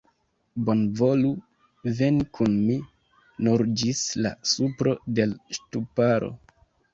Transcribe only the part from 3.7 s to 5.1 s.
ĝis la supro